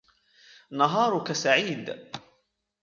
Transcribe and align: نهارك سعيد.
نهارك 0.71 1.31
سعيد. 1.31 2.11